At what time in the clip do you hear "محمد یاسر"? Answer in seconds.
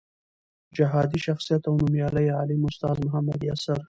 3.05-3.79